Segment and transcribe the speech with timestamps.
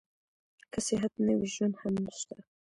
[0.71, 2.35] که صحت نه وي ژوند هم نشته.